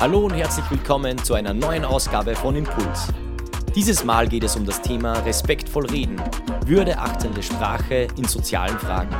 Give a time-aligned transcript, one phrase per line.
[0.00, 3.08] Hallo und herzlich willkommen zu einer neuen Ausgabe von Impuls.
[3.74, 6.16] Dieses Mal geht es um das Thema respektvoll reden,
[6.64, 9.14] würdeachtende Sprache in sozialen Fragen.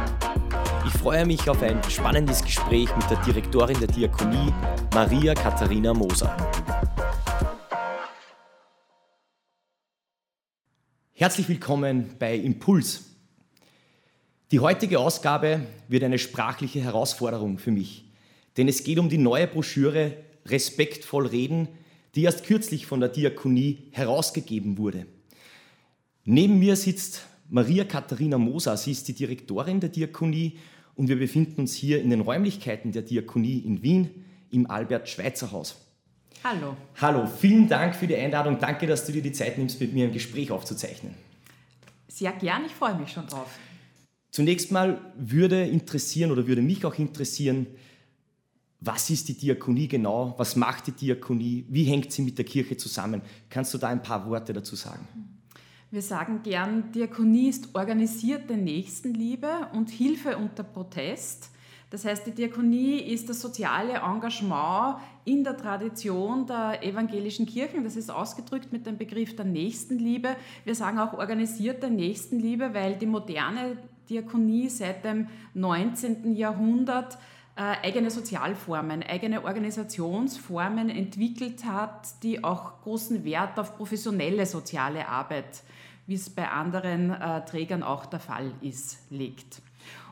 [0.86, 4.54] Ich freue mich auf ein spannendes Gespräch mit der Direktorin der Diakonie,
[4.95, 6.35] Maria Katharina Moser.
[11.12, 13.04] Herzlich willkommen bei Impuls.
[14.50, 18.07] Die heutige Ausgabe wird eine sprachliche Herausforderung für mich,
[18.57, 21.68] denn es geht um die neue Broschüre respektvoll reden,
[22.14, 25.07] die erst kürzlich von der Diakonie herausgegeben wurde.
[26.25, 28.76] Neben mir sitzt Maria Katharina Moser.
[28.76, 30.58] Sie ist die Direktorin der Diakonie
[30.94, 35.77] und wir befinden uns hier in den Räumlichkeiten der Diakonie in Wien im Albert-Schweitzer-Haus.
[36.42, 36.77] Hallo.
[37.00, 38.58] Hallo, vielen Dank für die Einladung.
[38.58, 41.14] Danke, dass du dir die Zeit nimmst, mit mir ein Gespräch aufzuzeichnen.
[42.08, 43.58] Sehr gern, ich freue mich schon drauf.
[44.30, 47.66] Zunächst mal würde interessieren oder würde mich auch interessieren,
[48.81, 50.34] was ist die Diakonie genau?
[50.39, 51.67] Was macht die Diakonie?
[51.69, 53.20] Wie hängt sie mit der Kirche zusammen?
[53.50, 55.06] Kannst du da ein paar Worte dazu sagen?
[55.91, 61.51] Wir sagen gern, Diakonie ist organisierte Nächstenliebe und Hilfe unter Protest.
[61.91, 67.83] Das heißt, die Diakonie ist das soziale Engagement in der Tradition der evangelischen Kirchen.
[67.83, 70.36] Das ist ausgedrückt mit dem Begriff der Nächstenliebe.
[70.64, 73.77] Wir sagen auch organisierte Nächstenliebe, weil die moderne
[74.08, 76.36] Diakonie seit dem 19.
[76.36, 77.19] Jahrhundert
[77.56, 85.62] äh, eigene Sozialformen, eigene Organisationsformen entwickelt hat, die auch großen Wert auf professionelle soziale Arbeit,
[86.06, 89.62] wie es bei anderen äh, Trägern auch der Fall ist, legt.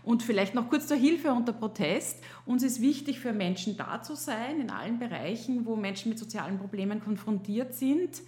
[0.02, 2.22] Und vielleicht noch kurz zur Hilfe unter Protest.
[2.46, 6.58] Uns ist wichtig, für Menschen da zu sein, in allen Bereichen, wo Menschen mit sozialen
[6.58, 8.22] Problemen konfrontiert sind,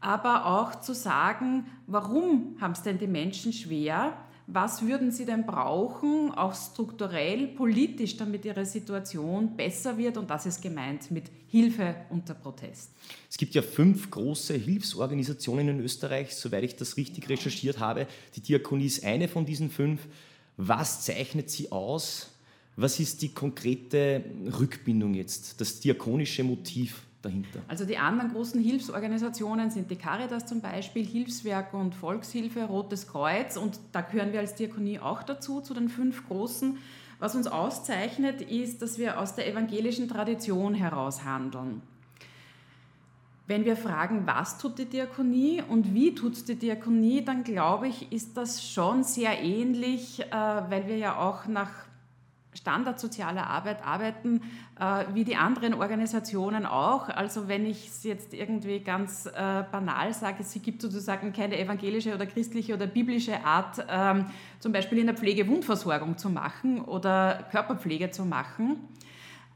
[0.00, 4.12] aber auch zu sagen, warum haben es denn die Menschen schwer
[4.48, 10.16] was würden Sie denn brauchen, auch strukturell, politisch, damit Ihre Situation besser wird?
[10.16, 12.90] Und das ist gemeint mit Hilfe unter Protest.
[13.28, 18.06] Es gibt ja fünf große Hilfsorganisationen in Österreich, soweit ich das richtig recherchiert habe.
[18.36, 20.06] Die Diakonie ist eine von diesen fünf.
[20.56, 22.30] Was zeichnet sie aus?
[22.76, 24.22] Was ist die konkrete
[24.58, 27.02] Rückbindung jetzt, das diakonische Motiv?
[27.26, 27.60] Dahinter?
[27.68, 33.56] Also die anderen großen Hilfsorganisationen sind die Caritas zum Beispiel, Hilfswerk und Volkshilfe, Rotes Kreuz
[33.56, 36.78] und da gehören wir als Diakonie auch dazu, zu den fünf großen.
[37.18, 41.82] Was uns auszeichnet, ist, dass wir aus der evangelischen Tradition heraus handeln.
[43.46, 48.10] Wenn wir fragen, was tut die Diakonie und wie tut die Diakonie, dann glaube ich,
[48.10, 51.70] ist das schon sehr ähnlich, äh, weil wir ja auch nach
[52.56, 54.42] standardsozialer Arbeit arbeiten,
[54.80, 57.08] äh, wie die anderen Organisationen auch.
[57.08, 62.14] Also wenn ich es jetzt irgendwie ganz äh, banal sage, es gibt sozusagen keine evangelische
[62.14, 64.26] oder christliche oder biblische Art, ähm,
[64.58, 68.80] zum Beispiel in der Pflege Wundversorgung zu machen oder Körperpflege zu machen.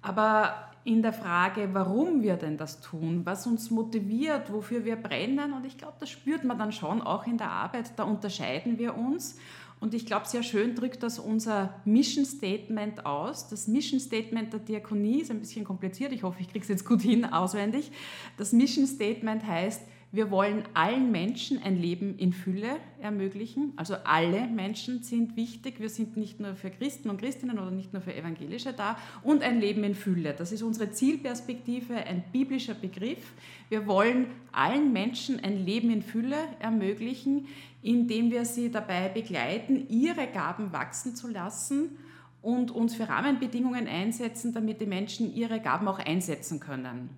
[0.02, 5.52] Aber in der Frage, warum wir denn das tun, was uns motiviert, wofür wir brennen,
[5.52, 8.96] und ich glaube, das spürt man dann schon auch in der Arbeit, da unterscheiden wir
[8.96, 9.38] uns.
[9.80, 13.48] Und ich glaube, sehr schön drückt das unser Mission Statement aus.
[13.48, 16.12] Das Mission Statement der Diakonie ist ein bisschen kompliziert.
[16.12, 17.90] Ich hoffe, ich kriege es jetzt gut hin, auswendig.
[18.36, 19.80] Das Mission Statement heißt,
[20.12, 23.72] wir wollen allen Menschen ein Leben in Fülle ermöglichen.
[23.76, 25.78] Also alle Menschen sind wichtig.
[25.78, 28.98] Wir sind nicht nur für Christen und Christinnen oder nicht nur für Evangelische da.
[29.22, 30.34] Und ein Leben in Fülle.
[30.34, 33.32] Das ist unsere Zielperspektive, ein biblischer Begriff.
[33.68, 37.46] Wir wollen allen Menschen ein Leben in Fülle ermöglichen,
[37.80, 41.96] indem wir sie dabei begleiten, ihre Gaben wachsen zu lassen
[42.42, 47.10] und uns für Rahmenbedingungen einsetzen, damit die Menschen ihre Gaben auch einsetzen können.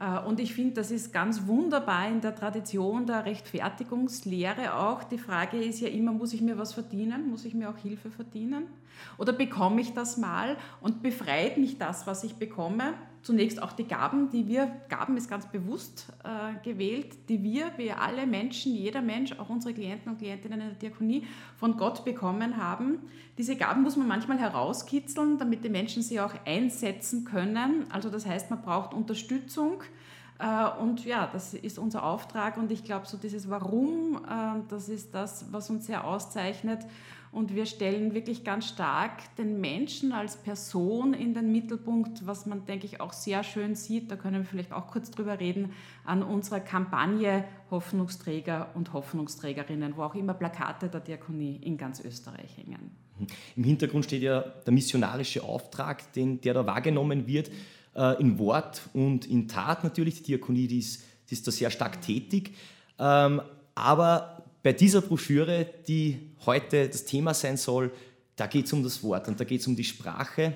[0.00, 5.04] Äh, und ich finde, das ist ganz wunderbar in der Tradition der Rechtfertigungslehre auch.
[5.04, 7.30] Die Frage ist ja immer, muss ich mir was verdienen?
[7.30, 8.66] Muss ich mir auch Hilfe verdienen?
[9.18, 12.94] Oder bekomme ich das mal und befreit mich das, was ich bekomme?
[13.24, 17.90] Zunächst auch die Gaben, die wir, Gaben ist ganz bewusst äh, gewählt, die wir, wie
[17.90, 21.26] alle Menschen, jeder Mensch, auch unsere Klienten und Klientinnen in der Diakonie
[21.56, 22.98] von Gott bekommen haben.
[23.38, 27.86] Diese Gaben muss man manchmal herauskitzeln, damit die Menschen sie auch einsetzen können.
[27.90, 29.82] Also das heißt, man braucht Unterstützung.
[30.38, 34.90] Äh, und ja, das ist unser Auftrag und ich glaube, so dieses Warum, äh, das
[34.90, 36.80] ist das, was uns sehr auszeichnet
[37.34, 42.64] und wir stellen wirklich ganz stark den Menschen als Person in den Mittelpunkt, was man,
[42.64, 44.10] denke ich, auch sehr schön sieht.
[44.10, 45.72] Da können wir vielleicht auch kurz drüber reden,
[46.04, 52.56] an unserer Kampagne Hoffnungsträger und Hoffnungsträgerinnen, wo auch immer Plakate der Diakonie in ganz Österreich
[52.56, 52.92] hängen.
[53.56, 57.50] Im Hintergrund steht ja der missionarische Auftrag, den, der da wahrgenommen wird,
[57.96, 60.18] äh, in Wort und in Tat natürlich.
[60.18, 62.54] Die Diakonie die ist, die ist da sehr stark tätig.
[62.98, 63.42] Ähm,
[63.74, 67.92] aber bei dieser Broschüre, die heute das Thema sein soll,
[68.34, 70.54] da geht es um das Wort und da geht es um die Sprache.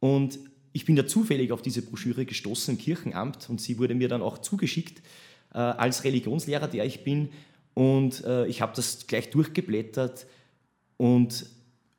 [0.00, 0.38] Und
[0.72, 4.22] ich bin da zufällig auf diese Broschüre gestoßen im Kirchenamt und sie wurde mir dann
[4.22, 5.02] auch zugeschickt
[5.52, 7.28] äh, als Religionslehrer, der ich bin.
[7.74, 10.26] Und äh, ich habe das gleich durchgeblättert
[10.96, 11.44] und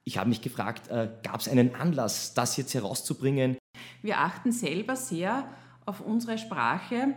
[0.06, 3.60] ich habe mich gefragt, äh, gab es einen Anlass, das jetzt herauszubringen?
[4.02, 5.48] Wir achten selber sehr
[5.86, 7.14] auf unsere Sprache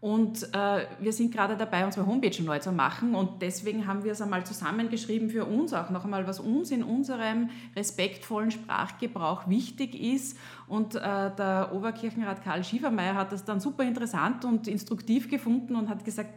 [0.00, 4.12] und äh, wir sind gerade dabei, unsere Homepage neu zu machen und deswegen haben wir
[4.12, 9.98] es einmal zusammengeschrieben für uns auch noch einmal, was uns in unserem respektvollen Sprachgebrauch wichtig
[9.98, 10.38] ist.
[10.68, 15.88] Und äh, der Oberkirchenrat Karl Schiefermeier hat das dann super interessant und instruktiv gefunden und
[15.88, 16.30] hat gesagt,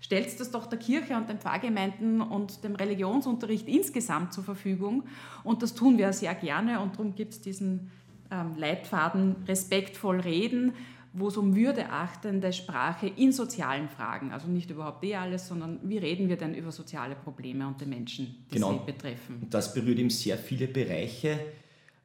[0.00, 5.02] stellt das doch der Kirche und den Pfarrgemeinden und dem Religionsunterricht insgesamt zur Verfügung.
[5.42, 7.90] Und das tun wir sehr gerne und darum gibt es diesen
[8.30, 10.74] ähm, Leitfaden respektvoll reden
[11.12, 15.98] wo es um würdeachtende Sprache in sozialen Fragen, also nicht überhaupt eh alles, sondern wie
[15.98, 18.72] reden wir denn über soziale Probleme und die Menschen, die genau.
[18.72, 19.46] sie betreffen.
[19.50, 21.40] Das berührt eben sehr viele Bereiche.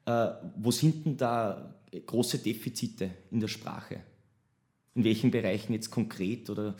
[0.06, 1.76] Äh, wo sind denn da
[2.06, 4.00] große Defizite in der Sprache?
[4.96, 6.76] In welchen Bereichen jetzt konkret oder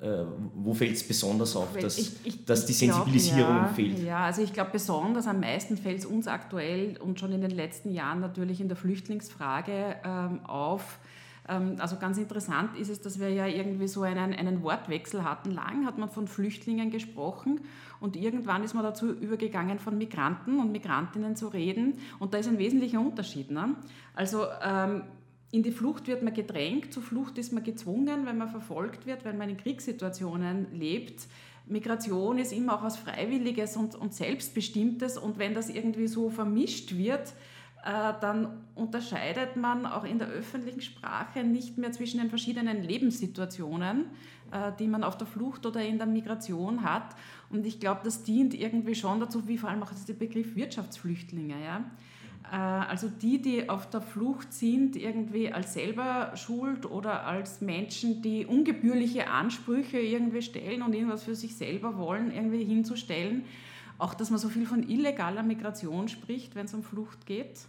[0.00, 0.24] äh,
[0.54, 3.98] wo fällt es besonders auf, dass, ich, ich, dass die Sensibilisierung glaub, ja, fehlt?
[4.02, 7.50] Ja, also ich glaube besonders am meisten fällt es uns aktuell und schon in den
[7.50, 10.98] letzten Jahren natürlich in der Flüchtlingsfrage ähm, auf,
[11.44, 15.50] also ganz interessant ist es, dass wir ja irgendwie so einen, einen Wortwechsel hatten.
[15.50, 17.60] Lang hat man von Flüchtlingen gesprochen
[18.00, 21.94] und irgendwann ist man dazu übergegangen, von Migranten und Migrantinnen zu reden.
[22.20, 23.50] Und da ist ein wesentlicher Unterschied.
[23.50, 23.74] Ne?
[24.14, 25.02] Also ähm,
[25.50, 29.24] in die Flucht wird man gedrängt, zur Flucht ist man gezwungen, wenn man verfolgt wird,
[29.24, 31.26] wenn man in Kriegssituationen lebt.
[31.66, 36.96] Migration ist immer auch was Freiwilliges und, und Selbstbestimmtes und wenn das irgendwie so vermischt
[36.96, 37.34] wird,
[37.84, 44.06] dann unterscheidet man auch in der öffentlichen Sprache nicht mehr zwischen den verschiedenen Lebenssituationen,
[44.52, 47.16] äh, die man auf der Flucht oder in der Migration hat.
[47.50, 51.56] Und ich glaube, das dient irgendwie schon dazu, wie vor allem auch der Begriff Wirtschaftsflüchtlinge.
[51.64, 51.84] Ja?
[52.52, 58.22] Äh, also die, die auf der Flucht sind, irgendwie als selber schuld oder als Menschen,
[58.22, 63.44] die ungebührliche Ansprüche irgendwie stellen und irgendwas für sich selber wollen, irgendwie hinzustellen.
[63.98, 67.66] Auch, dass man so viel von illegaler Migration spricht, wenn es um Flucht geht.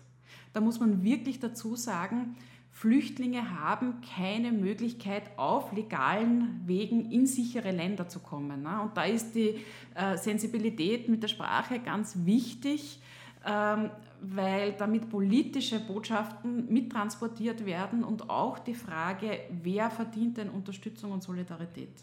[0.53, 2.35] Da muss man wirklich dazu sagen,
[2.73, 8.63] Flüchtlinge haben keine Möglichkeit, auf legalen Wegen in sichere Länder zu kommen.
[8.63, 8.81] Ne?
[8.81, 9.59] Und da ist die
[9.93, 12.99] äh, Sensibilität mit der Sprache ganz wichtig,
[13.45, 13.91] ähm,
[14.21, 21.21] weil damit politische Botschaften mittransportiert werden und auch die Frage, wer verdient denn Unterstützung und
[21.21, 21.93] Solidarität.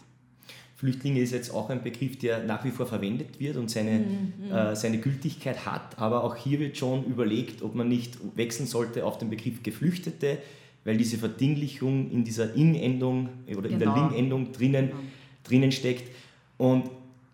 [0.80, 4.50] Flüchtlinge ist jetzt auch ein Begriff, der nach wie vor verwendet wird und seine, mhm.
[4.50, 5.98] äh, seine Gültigkeit hat.
[5.98, 10.38] Aber auch hier wird schon überlegt, ob man nicht wechseln sollte auf den Begriff Geflüchtete,
[10.86, 14.08] weil diese Verdinglichung in dieser In-Endung oder in der genau.
[14.08, 15.00] Ling-Endung drinnen, genau.
[15.44, 16.10] drinnen steckt.
[16.56, 16.88] Und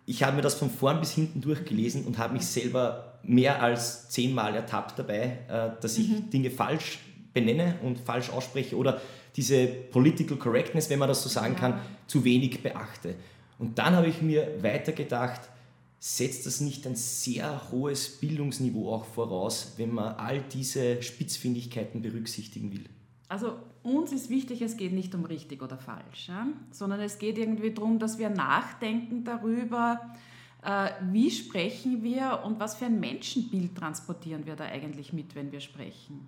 [0.05, 4.09] ich habe mir das von vorn bis hinten durchgelesen und habe mich selber mehr als
[4.09, 6.29] zehnmal ertappt dabei, äh, dass ich mhm.
[6.31, 6.99] Dinge falsch
[7.33, 8.99] benenne und falsch ausspreche oder
[9.37, 11.59] diese Political Correctness, wenn man das so sagen ja.
[11.61, 13.15] kann, zu wenig beachte.
[13.59, 15.41] Und dann habe ich mir weiter gedacht,
[15.99, 22.71] setzt das nicht ein sehr hohes Bildungsniveau auch voraus, wenn man all diese Spitzfindigkeiten berücksichtigen
[22.71, 22.85] will?
[23.29, 26.47] Also uns ist wichtig, es geht nicht um richtig oder falsch, ja?
[26.71, 29.99] sondern es geht irgendwie darum, dass wir nachdenken darüber,
[30.63, 35.51] äh, wie sprechen wir und was für ein Menschenbild transportieren wir da eigentlich mit, wenn
[35.51, 36.27] wir sprechen.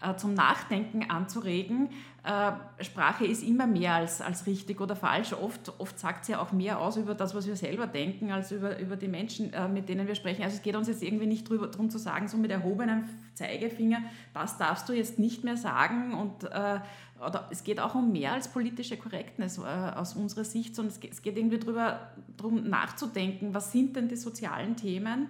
[0.00, 1.88] Äh, zum Nachdenken anzuregen.
[2.22, 5.32] Äh, Sprache ist immer mehr als, als richtig oder falsch.
[5.32, 8.78] Oft, oft sagt sie auch mehr aus über das, was wir selber denken, als über,
[8.78, 10.44] über die Menschen, äh, mit denen wir sprechen.
[10.44, 13.98] Also es geht uns jetzt irgendwie nicht darum zu sagen, so mit erhobenem Zeigefinger,
[14.34, 16.14] das darfst du jetzt nicht mehr sagen.
[16.14, 21.00] Und, oder es geht auch um mehr als politische Korrektness aus unserer Sicht, sondern es
[21.00, 25.28] geht, es geht irgendwie darum nachzudenken, was sind denn die sozialen Themen,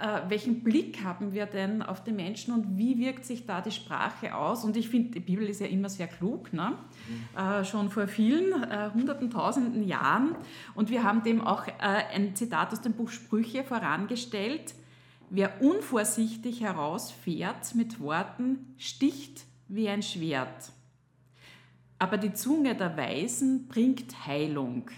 [0.00, 3.70] äh, welchen Blick haben wir denn auf die Menschen und wie wirkt sich da die
[3.70, 4.64] Sprache aus?
[4.64, 6.72] Und ich finde, die Bibel ist ja immer sehr klug, ne?
[7.08, 7.38] Mhm.
[7.38, 10.34] Äh, schon vor vielen, äh, hunderten, tausenden Jahren.
[10.74, 14.74] Und wir haben dem auch äh, ein Zitat aus dem Buch Sprüche vorangestellt.
[15.28, 20.72] Wer unvorsichtig herausfährt mit Worten, sticht wie ein Schwert.
[21.98, 24.90] Aber die Zunge der Weisen bringt Heilung.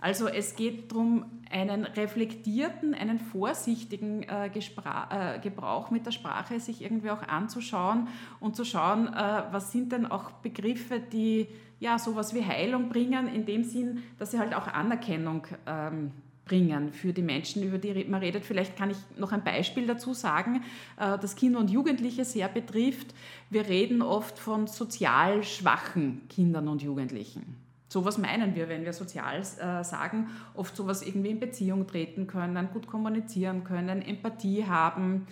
[0.00, 6.82] Also es geht darum, einen reflektierten, einen vorsichtigen äh, äh, Gebrauch mit der Sprache sich
[6.82, 11.48] irgendwie auch anzuschauen und zu schauen, äh, was sind denn auch Begriffe, die
[11.80, 16.12] ja sowas wie Heilung bringen, in dem Sinn, dass sie halt auch Anerkennung ähm,
[16.44, 18.44] bringen für die Menschen, über die man redet.
[18.44, 20.62] Vielleicht kann ich noch ein Beispiel dazu sagen,
[20.98, 23.14] äh, das Kinder und Jugendliche sehr betrifft.
[23.50, 27.67] Wir reden oft von sozial schwachen Kindern und Jugendlichen.
[27.88, 32.68] Sowas meinen wir, wenn wir sozial äh, sagen, oft sowas irgendwie in Beziehung treten können,
[32.72, 35.26] gut kommunizieren können, Empathie haben,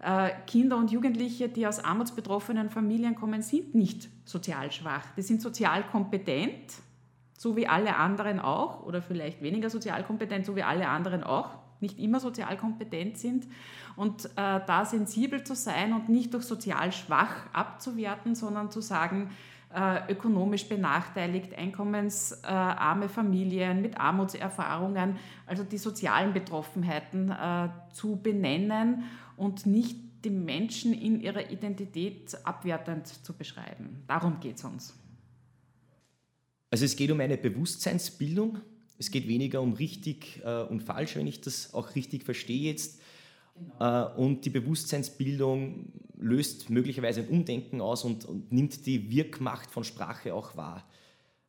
[0.00, 5.06] Äh, Kinder und Jugendliche, die aus armutsbetroffenen Familien kommen, sind nicht sozial schwach.
[5.16, 6.74] Die sind sozial kompetent,
[7.38, 11.54] so wie alle anderen auch, oder vielleicht weniger sozial kompetent, so wie alle anderen auch,
[11.80, 13.46] nicht immer sozial kompetent sind.
[13.96, 19.30] Und äh, da sensibel zu sein und nicht durch sozial schwach abzuwerten, sondern zu sagen,
[19.74, 25.16] äh, ökonomisch benachteiligt, einkommensarme Familien mit Armutserfahrungen,
[25.46, 29.04] also die sozialen Betroffenheiten äh, zu benennen
[29.36, 34.04] und nicht die Menschen in ihrer Identität abwertend zu beschreiben.
[34.06, 34.94] Darum geht es uns.
[36.70, 38.58] Also es geht um eine Bewusstseinsbildung.
[38.98, 43.00] Es geht weniger um richtig äh, und falsch, wenn ich das auch richtig verstehe jetzt.
[43.54, 44.12] Genau.
[44.14, 49.84] Äh, und die Bewusstseinsbildung löst möglicherweise ein Umdenken aus und, und, nimmt die Wirkmacht von
[49.84, 50.84] Sprache auch wahr.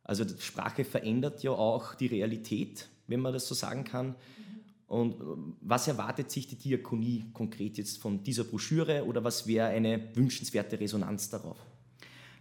[0.02, 4.14] Also Sprache verändert ja auch die Realität, wenn man das so sagen kann.
[4.86, 5.24] Und äh,
[5.60, 10.78] was erwartet sich die Diakonie konkret jetzt von dieser Broschüre oder was wäre eine wünschenswerte
[10.78, 11.58] Resonanz darauf?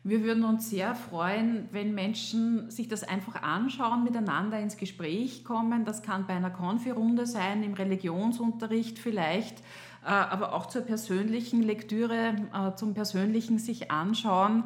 [0.07, 5.83] Wir würden uns sehr freuen, wenn Menschen sich das einfach anschauen, miteinander ins Gespräch kommen.
[5.83, 9.62] Das kann bei einer Konfi-Runde sein, im Religionsunterricht vielleicht,
[10.05, 14.65] äh, aber auch zur persönlichen Lektüre, äh, zum persönlichen sich anschauen.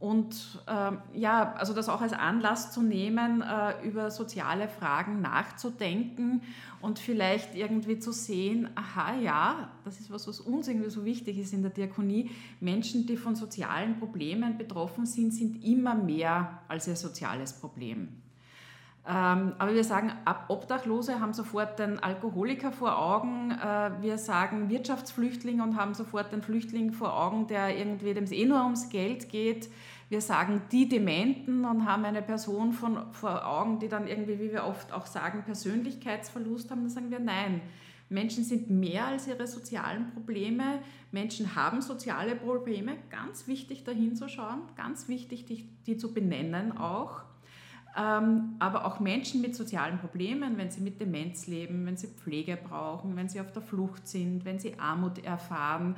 [0.00, 5.20] Ähm, und äh, ja, also das auch als Anlass zu nehmen, äh, über soziale Fragen
[5.20, 6.42] nachzudenken
[6.80, 11.38] und vielleicht irgendwie zu sehen, aha, ja, das ist was, was uns irgendwie so wichtig
[11.38, 12.30] ist in der Diakonie.
[12.60, 18.08] Menschen, die von sozialen Problemen betroffen sind, sind immer mehr als ihr soziales Problem.
[19.10, 20.12] Ähm, aber wir sagen,
[20.48, 23.52] Obdachlose haben sofort den Alkoholiker vor Augen.
[23.52, 28.32] Äh, wir sagen Wirtschaftsflüchtlinge und haben sofort den Flüchtling vor Augen, der irgendwie dem es
[28.32, 29.70] eh nur ums Geld geht.
[30.10, 34.52] Wir sagen die Dementen und haben eine Person von, vor Augen, die dann irgendwie, wie
[34.52, 36.82] wir oft auch sagen, Persönlichkeitsverlust haben.
[36.82, 37.62] Dann sagen wir nein.
[38.10, 40.80] Menschen sind mehr als ihre sozialen Probleme.
[41.12, 42.96] Menschen haben soziale Probleme.
[43.08, 44.60] Ganz wichtig, da hinzuschauen.
[44.76, 47.22] Ganz wichtig, die, die zu benennen auch.
[47.96, 52.56] Ähm, aber auch Menschen mit sozialen Problemen, wenn sie mit Demenz leben, wenn sie Pflege
[52.56, 55.96] brauchen, wenn sie auf der Flucht sind, wenn sie Armut erfahren,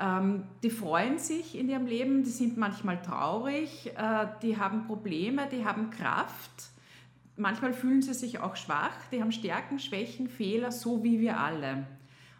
[0.00, 5.46] ähm, die freuen sich in ihrem Leben, die sind manchmal traurig, äh, die haben Probleme,
[5.50, 6.70] die haben Kraft.
[7.36, 11.86] Manchmal fühlen sie sich auch schwach, die haben Stärken, Schwächen, Fehler, so wie wir alle.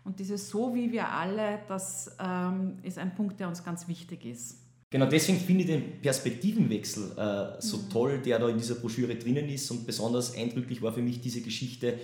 [0.05, 4.25] Und dieses so wie wir alle, das ähm, ist ein Punkt, der uns ganz wichtig
[4.25, 4.60] ist.
[4.93, 7.91] Genau deswegen finde ich den Perspektivenwechsel äh, so mhm.
[7.91, 9.71] toll, der da in dieser Broschüre drinnen ist.
[9.71, 11.95] Und besonders eindrücklich war für mich diese Geschichte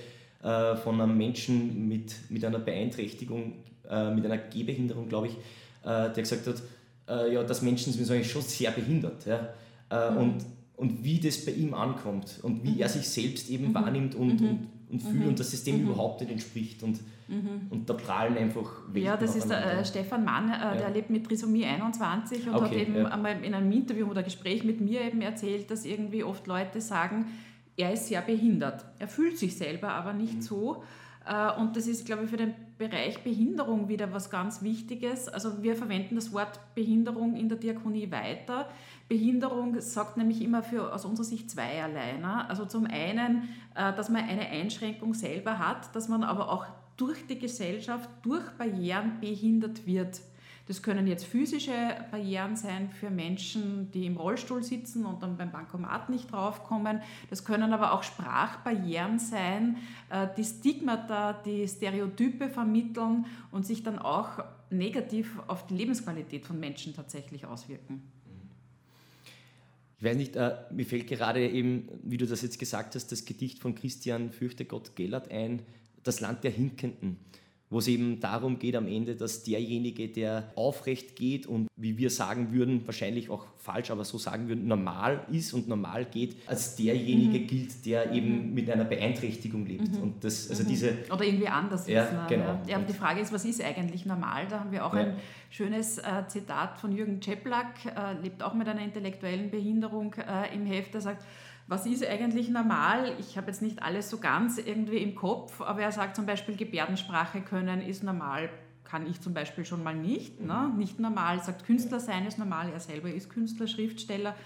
[0.42, 3.54] äh, von einem Menschen mit, mit einer Beeinträchtigung,
[3.90, 5.32] äh, mit einer Gehbehinderung, glaube ich,
[5.82, 6.62] äh, der gesagt hat,
[7.08, 9.26] äh, ja, dass Menschen sind eigentlich schon sehr behindert.
[9.26, 9.52] Ja?
[9.90, 10.16] Äh, mhm.
[10.18, 12.80] und, und wie das bei ihm ankommt und wie mhm.
[12.80, 13.74] er sich selbst eben mhm.
[13.74, 14.48] wahrnimmt und, mhm.
[14.48, 15.28] und, und fühlt mhm.
[15.30, 15.88] und das System mhm.
[15.90, 16.84] überhaupt nicht entspricht.
[16.84, 17.66] Und, Mhm.
[17.70, 20.74] Und da prallen einfach Welten Ja, das ist der äh, Stefan Mann, äh, ja.
[20.76, 23.04] der lebt mit Trisomie 21 und okay, hat eben ja.
[23.06, 27.26] einmal in einem Interview oder Gespräch mit mir eben erzählt, dass irgendwie oft Leute sagen,
[27.76, 28.84] er ist sehr behindert.
[28.98, 30.42] Er fühlt sich selber aber nicht mhm.
[30.42, 30.84] so.
[31.26, 35.28] Äh, und das ist, glaube ich, für den Bereich Behinderung wieder was ganz Wichtiges.
[35.28, 38.68] Also wir verwenden das Wort Behinderung in der Diakonie weiter.
[39.08, 42.18] Behinderung sagt nämlich immer für aus unserer Sicht zweierlei.
[42.18, 42.48] Ne?
[42.48, 47.26] Also zum einen, äh, dass man eine Einschränkung selber hat, dass man aber auch durch
[47.26, 50.20] die Gesellschaft, durch Barrieren behindert wird.
[50.66, 51.72] Das können jetzt physische
[52.10, 57.00] Barrieren sein für Menschen, die im Rollstuhl sitzen und dann beim Bankomat nicht draufkommen.
[57.30, 59.76] Das können aber auch Sprachbarrieren sein,
[60.10, 66.58] äh, die Stigmata, die Stereotype vermitteln und sich dann auch negativ auf die Lebensqualität von
[66.58, 68.02] Menschen tatsächlich auswirken.
[69.98, 73.24] Ich weiß nicht, äh, mir fällt gerade eben, wie du das jetzt gesagt hast, das
[73.24, 75.62] Gedicht von Christian Fürchte Gott Gellert ein,
[76.06, 77.18] das Land der Hinkenden
[77.68, 82.10] wo es eben darum geht am Ende, dass derjenige, der aufrecht geht und wie wir
[82.10, 86.76] sagen würden, wahrscheinlich auch falsch, aber so sagen würden, normal ist und normal geht, als
[86.76, 87.46] derjenige mhm.
[87.48, 89.96] gilt, der eben mit einer Beeinträchtigung lebt.
[89.96, 90.02] Mhm.
[90.02, 90.68] Und das, also mhm.
[90.68, 92.12] diese, Oder irgendwie anders ja, ist.
[92.12, 92.26] Ne?
[92.28, 92.60] Genau.
[92.68, 94.46] Ja, aber die Frage ist, was ist eigentlich normal?
[94.48, 95.00] Da haben wir auch ja.
[95.00, 95.16] ein
[95.50, 100.66] schönes äh, Zitat von Jürgen Czeplak, äh, lebt auch mit einer intellektuellen Behinderung äh, im
[100.66, 101.24] Heft, der sagt,
[101.68, 103.12] was ist eigentlich normal?
[103.18, 106.56] Ich habe jetzt nicht alles so ganz irgendwie im Kopf, aber er sagt zum Beispiel,
[106.56, 108.50] Gebärdensprache können ist normal,
[108.84, 110.40] kann ich zum Beispiel schon mal nicht.
[110.40, 110.70] Ne?
[110.72, 110.78] Mhm.
[110.78, 114.36] Nicht normal, sagt Künstler sein ist normal, er selber ist Künstler, Schriftsteller.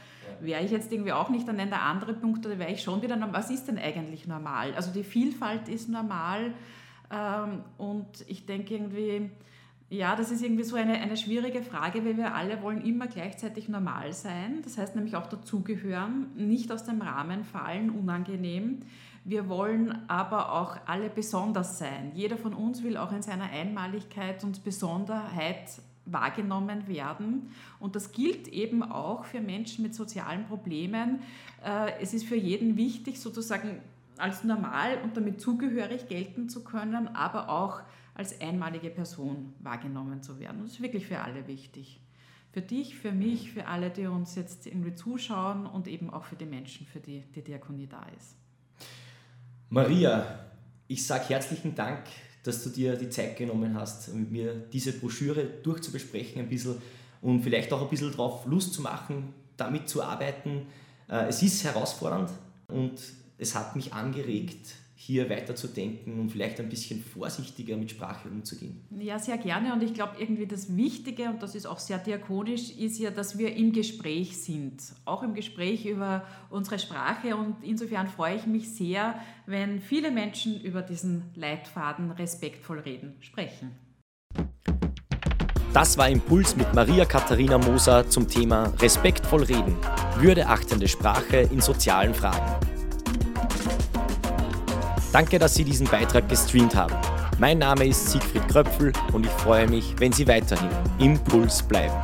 [0.41, 3.03] Wäre ich jetzt irgendwie auch nicht, dann nennt er andere Punkte, da wäre ich schon
[3.03, 3.43] wieder normal.
[3.43, 4.73] Was ist denn eigentlich normal?
[4.75, 6.55] Also die Vielfalt ist normal
[7.11, 9.31] ähm, und ich denke irgendwie,
[9.91, 13.69] ja, das ist irgendwie so eine, eine schwierige Frage, weil wir alle wollen immer gleichzeitig
[13.69, 14.61] normal sein.
[14.63, 18.79] Das heißt nämlich auch dazugehören, nicht aus dem Rahmen fallen, unangenehm.
[19.25, 22.13] Wir wollen aber auch alle besonders sein.
[22.15, 27.51] Jeder von uns will auch in seiner Einmaligkeit und Besonderheit wahrgenommen werden.
[27.81, 31.19] Und das gilt eben auch für Menschen mit sozialen Problemen.
[31.65, 33.81] Äh, es ist für jeden wichtig, sozusagen
[34.19, 37.81] als normal und damit zugehörig gelten zu können, aber auch
[38.15, 40.63] als einmalige Person wahrgenommen zu werden.
[40.63, 42.01] Das ist wirklich für alle wichtig.
[42.53, 46.37] Für dich, für mich, für alle, die uns jetzt irgendwie zuschauen und eben auch für
[46.37, 48.35] die Menschen, für die die Diakonie da ist.
[49.69, 50.47] Maria,
[50.89, 52.05] ich sage herzlichen Dank,
[52.43, 56.77] dass du dir die Zeit genommen hast, mit mir diese Broschüre durchzubesprechen ein bisschen
[57.21, 60.67] und vielleicht auch ein bisschen darauf Lust zu machen, damit zu arbeiten.
[61.09, 62.31] Äh, es ist herausfordernd
[62.67, 63.01] und
[63.39, 68.83] es hat mich angeregt, hier weiterzudenken und vielleicht ein bisschen vorsichtiger mit Sprache umzugehen.
[68.99, 69.73] Ja, sehr gerne.
[69.73, 73.39] Und ich glaube, irgendwie das Wichtige, und das ist auch sehr diakonisch, ist ja, dass
[73.39, 74.83] wir im Gespräch sind.
[75.07, 77.35] Auch im Gespräch über unsere Sprache.
[77.35, 83.71] Und insofern freue ich mich sehr, wenn viele Menschen über diesen Leitfaden respektvoll reden, sprechen.
[85.73, 89.77] Das war Impuls mit Maria Katharina Moser zum Thema Respektvoll reden,
[90.19, 92.70] würdeachtende Sprache in sozialen Fragen.
[95.13, 96.95] Danke, dass Sie diesen Beitrag gestreamt haben.
[97.39, 101.95] Mein Name ist Siegfried Kröpfel und ich freue mich, wenn Sie weiterhin im Puls bleiben.